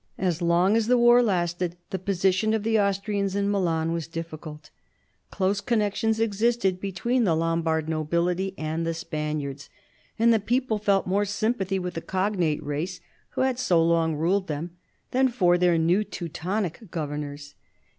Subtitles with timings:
[0.17, 4.71] As long as the war lasted, the position of the Austrians in Milan was difficult
[5.29, 9.69] Close connections existed between the Lombard nobility and the Spaniards,
[10.17, 12.99] and the people felt more sympathy with the cognate race,
[13.35, 14.71] who had so long ruled them,
[15.11, 17.53] than for their new Teutonic governors.